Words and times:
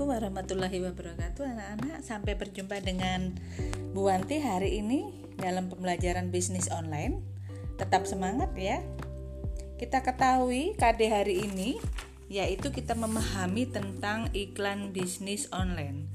Assalamualaikum 0.00 0.32
warahmatullahi 0.32 0.78
wabarakatuh 0.80 1.44
anak-anak. 1.44 1.98
Sampai 2.00 2.32
berjumpa 2.32 2.80
dengan 2.80 3.36
Bu 3.92 4.08
Wanti 4.08 4.40
hari 4.40 4.80
ini 4.80 5.12
dalam 5.36 5.68
pembelajaran 5.68 6.32
bisnis 6.32 6.72
online. 6.72 7.20
Tetap 7.76 8.08
semangat 8.08 8.48
ya. 8.56 8.80
Kita 9.76 10.00
ketahui 10.00 10.72
KD 10.80 11.00
hari 11.04 11.44
ini 11.44 11.76
yaitu 12.32 12.72
kita 12.72 12.96
memahami 12.96 13.68
tentang 13.68 14.32
iklan 14.32 14.96
bisnis 14.96 15.52
online. 15.52 16.08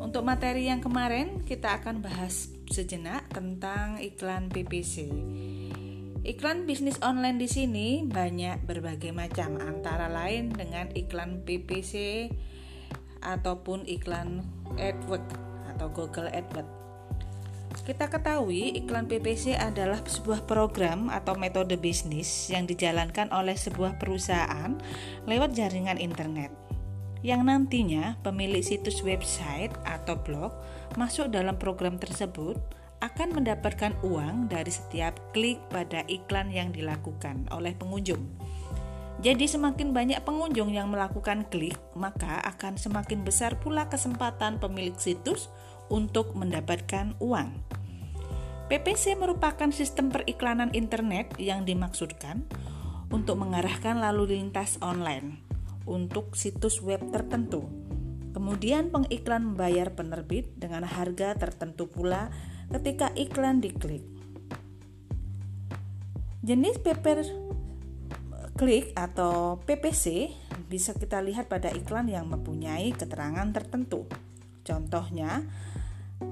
Untuk 0.00 0.24
materi 0.24 0.72
yang 0.72 0.80
kemarin 0.80 1.44
kita 1.44 1.84
akan 1.84 2.00
bahas 2.00 2.48
sejenak 2.72 3.28
tentang 3.28 4.00
iklan 4.00 4.48
PPC 4.48 5.04
Iklan 6.22 6.70
bisnis 6.70 7.02
online 7.02 7.34
di 7.34 7.50
sini 7.50 8.06
banyak 8.06 8.62
berbagai 8.62 9.10
macam 9.10 9.58
antara 9.58 10.06
lain 10.06 10.54
dengan 10.54 10.86
iklan 10.94 11.42
PPC 11.42 12.30
ataupun 13.18 13.82
iklan 13.90 14.46
AdWords 14.78 15.34
atau 15.74 15.90
Google 15.90 16.30
AdWords. 16.30 16.70
Kita 17.82 18.06
ketahui 18.06 18.70
iklan 18.78 19.10
PPC 19.10 19.58
adalah 19.58 19.98
sebuah 19.98 20.46
program 20.46 21.10
atau 21.10 21.34
metode 21.34 21.74
bisnis 21.74 22.46
yang 22.54 22.70
dijalankan 22.70 23.26
oleh 23.34 23.58
sebuah 23.58 23.98
perusahaan 23.98 24.78
lewat 25.26 25.58
jaringan 25.58 25.98
internet 25.98 26.54
yang 27.26 27.42
nantinya 27.42 28.22
pemilik 28.22 28.62
situs 28.62 29.02
website 29.02 29.74
atau 29.82 30.22
blog 30.22 30.54
masuk 30.94 31.34
dalam 31.34 31.58
program 31.58 31.98
tersebut 31.98 32.58
akan 33.02 33.42
mendapatkan 33.42 33.98
uang 34.06 34.46
dari 34.46 34.70
setiap 34.70 35.18
klik 35.34 35.58
pada 35.74 36.06
iklan 36.06 36.54
yang 36.54 36.70
dilakukan 36.70 37.50
oleh 37.50 37.74
pengunjung. 37.74 38.22
Jadi 39.22 39.50
semakin 39.50 39.90
banyak 39.90 40.22
pengunjung 40.22 40.70
yang 40.70 40.90
melakukan 40.90 41.46
klik, 41.50 41.78
maka 41.98 42.38
akan 42.46 42.78
semakin 42.78 43.26
besar 43.26 43.58
pula 43.58 43.90
kesempatan 43.90 44.62
pemilik 44.62 44.94
situs 44.94 45.50
untuk 45.90 46.32
mendapatkan 46.38 47.18
uang. 47.18 47.50
PPC 48.70 49.18
merupakan 49.18 49.68
sistem 49.74 50.08
periklanan 50.08 50.70
internet 50.72 51.36
yang 51.36 51.66
dimaksudkan 51.66 52.46
untuk 53.12 53.36
mengarahkan 53.36 54.00
lalu 54.00 54.38
lintas 54.38 54.80
online 54.80 55.44
untuk 55.84 56.38
situs 56.38 56.80
web 56.80 57.02
tertentu. 57.10 57.68
Kemudian 58.32 58.88
pengiklan 58.88 59.52
membayar 59.52 59.92
penerbit 59.92 60.56
dengan 60.56 60.88
harga 60.88 61.36
tertentu 61.36 61.84
pula 61.84 62.32
ketika 62.72 63.12
iklan 63.12 63.60
diklik. 63.60 64.00
Jenis 66.42 66.80
paper 66.80 67.22
klik 68.56 68.96
atau 68.96 69.60
PPC 69.62 70.32
bisa 70.66 70.96
kita 70.96 71.20
lihat 71.20 71.52
pada 71.52 71.68
iklan 71.70 72.08
yang 72.08 72.26
mempunyai 72.32 72.96
keterangan 72.96 73.46
tertentu. 73.52 74.08
Contohnya, 74.64 75.44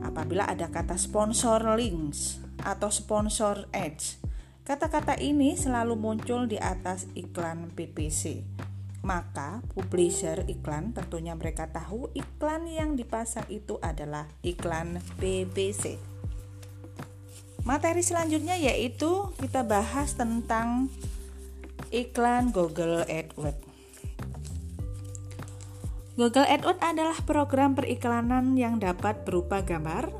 apabila 0.00 0.48
ada 0.48 0.72
kata 0.72 0.96
sponsor 0.96 1.76
links 1.76 2.40
atau 2.64 2.88
sponsor 2.88 3.68
ads, 3.76 4.18
kata-kata 4.64 5.20
ini 5.20 5.54
selalu 5.60 5.94
muncul 5.94 6.48
di 6.48 6.56
atas 6.56 7.04
iklan 7.12 7.68
PPC. 7.76 8.42
Maka 9.00 9.64
publisher 9.72 10.44
iklan 10.44 10.92
tentunya 10.92 11.32
mereka 11.32 11.72
tahu 11.72 12.12
iklan 12.12 12.68
yang 12.68 12.96
dipasang 12.96 13.48
itu 13.48 13.80
adalah 13.80 14.28
iklan 14.44 15.00
PPC. 15.16 16.10
Materi 17.64 18.00
selanjutnya 18.00 18.56
yaitu 18.56 19.30
kita 19.36 19.60
bahas 19.62 20.16
tentang 20.16 20.88
iklan 21.92 22.54
Google 22.56 23.04
AdWords. 23.04 23.68
Google 26.16 26.48
AdWords 26.48 26.84
adalah 26.84 27.18
program 27.24 27.76
periklanan 27.76 28.56
yang 28.56 28.76
dapat 28.80 29.24
berupa 29.24 29.64
gambar, 29.64 30.12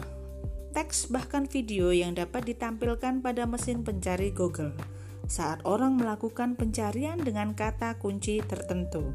teks, 0.73 1.13
bahkan 1.13 1.45
video 1.45 1.93
yang 1.93 2.17
dapat 2.17 2.45
ditampilkan 2.49 3.21
pada 3.21 3.45
mesin 3.45 3.85
pencari 3.85 4.33
Google 4.33 4.73
saat 5.31 5.63
orang 5.63 5.95
melakukan 5.95 6.59
pencarian 6.59 7.21
dengan 7.21 7.55
kata 7.55 8.01
kunci 8.03 8.43
tertentu. 8.43 9.15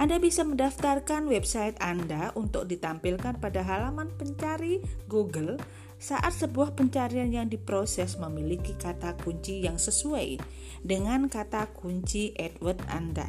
Anda 0.00 0.16
bisa 0.16 0.42
mendaftarkan 0.42 1.28
website 1.28 1.76
Anda 1.78 2.32
untuk 2.32 2.64
ditampilkan 2.66 3.36
pada 3.36 3.60
halaman 3.60 4.08
pencari 4.16 4.80
Google 5.06 5.60
saat 6.00 6.32
sebuah 6.32 6.72
pencarian 6.72 7.28
yang 7.28 7.52
diproses 7.52 8.16
memiliki 8.16 8.72
kata 8.72 9.20
kunci 9.20 9.60
yang 9.68 9.76
sesuai 9.76 10.40
dengan 10.80 11.28
kata 11.28 11.68
kunci 11.76 12.32
AdWords 12.40 12.88
Anda. 12.88 13.28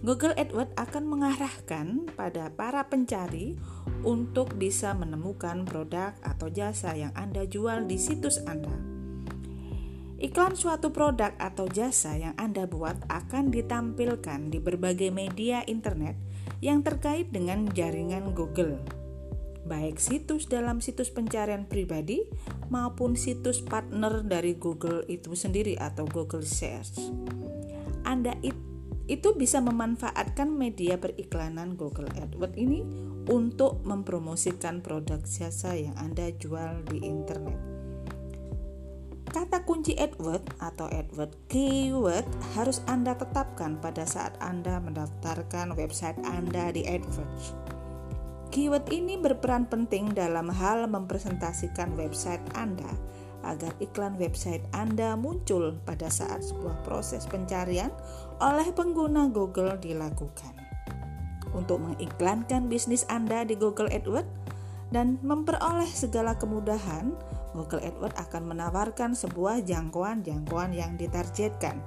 Google 0.00 0.32
AdWords 0.40 0.72
akan 0.80 1.04
mengarahkan 1.04 2.08
pada 2.16 2.48
para 2.56 2.88
pencari 2.88 3.60
untuk 4.00 4.56
bisa 4.56 4.96
menemukan 4.96 5.68
produk 5.68 6.16
atau 6.24 6.48
jasa 6.48 6.96
yang 6.96 7.12
Anda 7.12 7.44
jual 7.44 7.84
di 7.84 8.00
situs 8.00 8.40
Anda. 8.48 8.72
Iklan 10.18 10.56
suatu 10.56 10.88
produk 10.88 11.36
atau 11.36 11.68
jasa 11.68 12.16
yang 12.16 12.34
Anda 12.40 12.64
buat 12.64 12.96
akan 13.12 13.52
ditampilkan 13.52 14.50
di 14.50 14.58
berbagai 14.58 15.12
media 15.12 15.60
internet 15.68 16.16
yang 16.64 16.80
terkait 16.80 17.28
dengan 17.28 17.68
jaringan 17.70 18.32
Google 18.32 18.97
baik 19.66 19.98
situs 19.98 20.46
dalam 20.46 20.78
situs 20.78 21.10
pencarian 21.10 21.66
pribadi 21.66 22.22
maupun 22.68 23.18
situs 23.18 23.64
partner 23.64 24.22
dari 24.22 24.54
Google 24.54 25.02
itu 25.08 25.34
sendiri 25.34 25.74
atau 25.80 26.06
Google 26.06 26.44
Search. 26.44 27.00
Anda 28.04 28.36
itu 29.08 29.28
bisa 29.36 29.64
memanfaatkan 29.64 30.52
media 30.52 31.00
periklanan 31.00 31.80
Google 31.80 32.12
AdWords 32.12 32.56
ini 32.60 32.84
untuk 33.28 33.84
mempromosikan 33.84 34.80
produk 34.80 35.20
jasa 35.24 35.76
yang 35.76 35.96
Anda 35.96 36.32
jual 36.32 36.84
di 36.88 37.04
internet. 37.04 37.56
Kata 39.28 39.60
kunci 39.68 39.92
AdWords 39.92 40.56
atau 40.56 40.88
AdWords 40.88 41.36
keyword 41.52 42.24
harus 42.56 42.80
Anda 42.88 43.12
tetapkan 43.12 43.76
pada 43.76 44.08
saat 44.08 44.40
Anda 44.40 44.80
mendaftarkan 44.80 45.76
website 45.76 46.16
Anda 46.24 46.72
di 46.72 46.88
AdWords. 46.88 47.67
Keyword 48.48 48.88
ini 48.88 49.20
berperan 49.20 49.68
penting 49.68 50.16
dalam 50.16 50.48
hal 50.48 50.88
mempresentasikan 50.88 51.92
website 52.00 52.40
Anda 52.56 52.88
agar 53.44 53.76
iklan 53.78 54.16
website 54.16 54.64
Anda 54.72 55.14
muncul 55.14 55.76
pada 55.84 56.08
saat 56.08 56.42
sebuah 56.42 56.80
proses 56.82 57.28
pencarian 57.28 57.92
oleh 58.40 58.72
pengguna 58.72 59.28
Google 59.28 59.76
dilakukan. 59.76 60.56
Untuk 61.52 61.80
mengiklankan 61.80 62.72
bisnis 62.72 63.04
Anda 63.12 63.44
di 63.44 63.56
Google 63.56 63.92
AdWords 63.92 64.28
dan 64.92 65.20
memperoleh 65.20 65.88
segala 65.88 66.36
kemudahan, 66.40 67.12
Google 67.52 67.84
AdWords 67.84 68.16
akan 68.16 68.42
menawarkan 68.48 69.12
sebuah 69.12 69.64
jangkauan-jangkauan 69.68 70.72
yang 70.72 70.96
ditargetkan. 70.96 71.84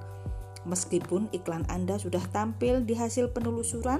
Meskipun 0.62 1.26
iklan 1.34 1.66
Anda 1.66 1.98
sudah 1.98 2.22
tampil 2.30 2.86
di 2.86 2.94
hasil 2.94 3.34
penelusuran, 3.34 3.98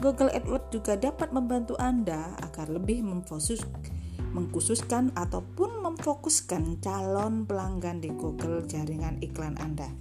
Google 0.00 0.32
AdWords 0.32 0.72
juga 0.72 0.96
dapat 0.96 1.28
membantu 1.28 1.76
Anda 1.76 2.32
agar 2.40 2.72
lebih 2.72 3.04
memfokus, 3.04 3.60
mengkhususkan 4.32 5.12
ataupun 5.12 5.84
memfokuskan 5.84 6.80
calon 6.80 7.44
pelanggan 7.44 8.00
di 8.00 8.08
Google 8.08 8.64
jaringan 8.64 9.20
iklan 9.20 9.60
Anda. 9.60 9.92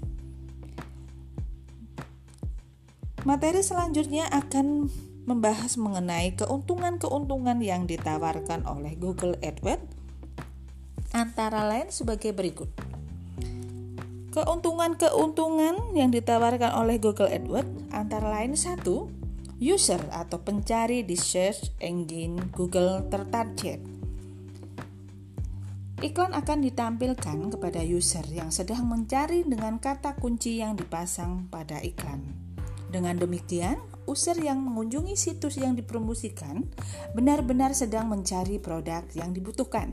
Materi 3.28 3.60
selanjutnya 3.60 4.32
akan 4.32 4.88
membahas 5.28 5.76
mengenai 5.76 6.32
keuntungan-keuntungan 6.40 7.60
yang 7.60 7.84
ditawarkan 7.84 8.64
oleh 8.64 8.96
Google 8.96 9.36
AdWords 9.44 9.84
antara 11.12 11.68
lain 11.68 11.92
sebagai 11.92 12.32
berikut. 12.32 12.72
Keuntungan-keuntungan 14.32 15.92
yang 15.92 16.16
ditawarkan 16.16 16.72
oleh 16.72 16.96
Google 17.04 17.28
AdWords 17.28 17.92
antara 17.92 18.40
lain 18.40 18.56
satu, 18.56 19.12
user 19.60 20.00
atau 20.16 20.40
pencari 20.40 21.04
di 21.04 21.20
search 21.20 21.76
engine 21.84 22.48
Google 22.56 23.12
tertarget. 23.12 23.84
Iklan 26.00 26.32
akan 26.32 26.64
ditampilkan 26.64 27.60
kepada 27.60 27.84
user 27.84 28.24
yang 28.32 28.56
sedang 28.56 28.88
mencari 28.88 29.44
dengan 29.44 29.84
kata 29.84 30.16
kunci 30.16 30.64
yang 30.64 30.80
dipasang 30.80 31.52
pada 31.52 31.84
iklan. 31.84 32.24
Dengan 32.88 33.20
demikian, 33.20 33.84
user 34.08 34.40
yang 34.40 34.64
mengunjungi 34.64 35.20
situs 35.20 35.60
yang 35.60 35.76
dipromosikan 35.76 36.64
benar-benar 37.12 37.76
sedang 37.76 38.08
mencari 38.08 38.64
produk 38.64 39.04
yang 39.12 39.36
dibutuhkan. 39.36 39.92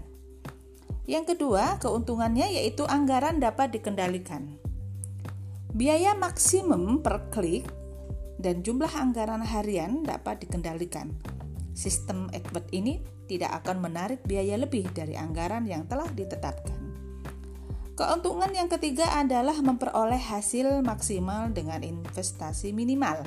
Yang 1.10 1.34
kedua, 1.34 1.82
keuntungannya 1.82 2.54
yaitu 2.54 2.86
anggaran 2.86 3.42
dapat 3.42 3.74
dikendalikan. 3.74 4.62
Biaya 5.74 6.14
maksimum 6.14 7.02
per 7.02 7.34
klik 7.34 7.66
dan 8.36 8.60
jumlah 8.60 8.90
anggaran 8.90 9.44
harian 9.44 10.04
dapat 10.04 10.44
dikendalikan. 10.44 11.12
Sistem 11.76 12.32
AdWords 12.32 12.72
ini 12.72 13.04
tidak 13.28 13.64
akan 13.64 13.84
menarik 13.84 14.24
biaya 14.24 14.56
lebih 14.56 14.88
dari 14.96 15.18
anggaran 15.18 15.68
yang 15.68 15.84
telah 15.84 16.08
ditetapkan. 16.08 16.78
Keuntungan 17.96 18.52
yang 18.52 18.68
ketiga 18.68 19.08
adalah 19.16 19.56
memperoleh 19.60 20.20
hasil 20.20 20.84
maksimal 20.84 21.48
dengan 21.52 21.80
investasi 21.80 22.76
minimal. 22.76 23.24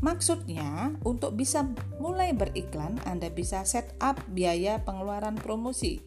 Maksudnya, 0.00 0.96
untuk 1.04 1.36
bisa 1.36 1.68
mulai 2.00 2.32
beriklan, 2.32 2.96
Anda 3.04 3.28
bisa 3.28 3.66
set 3.68 3.92
up 4.00 4.16
biaya 4.32 4.80
pengeluaran 4.80 5.36
promosi 5.36 6.00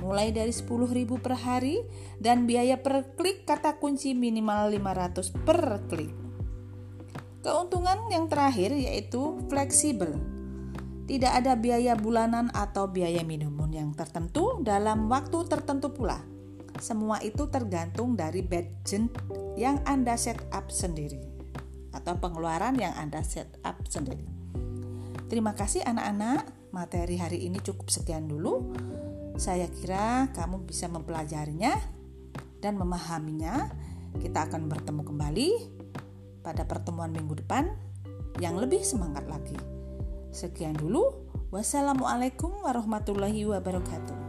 mulai 0.00 0.32
dari 0.32 0.52
10.000 0.52 1.08
per 1.20 1.34
hari 1.40 1.80
dan 2.20 2.44
biaya 2.44 2.80
per 2.80 3.16
klik 3.16 3.48
kata 3.48 3.80
kunci 3.80 4.12
minimal 4.12 4.72
500 4.76 5.32
per 5.44 5.60
klik. 5.88 6.25
Keuntungan 7.46 8.10
yang 8.10 8.26
terakhir 8.26 8.74
yaitu 8.74 9.38
fleksibel. 9.46 10.18
Tidak 11.06 11.30
ada 11.30 11.54
biaya 11.54 11.94
bulanan 11.94 12.50
atau 12.50 12.90
biaya 12.90 13.22
minimum 13.22 13.70
yang 13.70 13.94
tertentu 13.94 14.58
dalam 14.66 15.06
waktu 15.06 15.46
tertentu 15.46 15.94
pula. 15.94 16.18
Semua 16.82 17.22
itu 17.22 17.46
tergantung 17.46 18.18
dari 18.18 18.42
budget 18.42 19.14
yang 19.54 19.78
Anda 19.86 20.18
set 20.18 20.42
up 20.50 20.74
sendiri 20.74 21.22
atau 21.94 22.18
pengeluaran 22.18 22.82
yang 22.82 22.98
Anda 22.98 23.22
set 23.22 23.62
up 23.62 23.78
sendiri. 23.86 24.26
Terima 25.30 25.54
kasih 25.54 25.86
anak-anak, 25.86 26.74
materi 26.74 27.14
hari 27.14 27.46
ini 27.46 27.62
cukup 27.62 27.94
sekian 27.94 28.26
dulu. 28.26 28.74
Saya 29.38 29.70
kira 29.70 30.34
kamu 30.34 30.66
bisa 30.66 30.90
mempelajarinya 30.90 31.78
dan 32.58 32.74
memahaminya. 32.74 33.70
Kita 34.18 34.50
akan 34.50 34.66
bertemu 34.66 35.02
kembali 35.06 35.75
pada 36.46 36.62
pertemuan 36.62 37.10
minggu 37.10 37.42
depan 37.42 37.74
yang 38.38 38.54
lebih 38.54 38.86
semangat 38.86 39.26
lagi. 39.26 39.58
Sekian 40.30 40.78
dulu. 40.78 41.26
Wassalamualaikum 41.50 42.62
warahmatullahi 42.62 43.42
wabarakatuh. 43.50 44.25